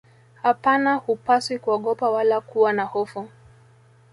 [0.43, 3.29] Hapana hupaswi kuogopa wala kuwa na hofu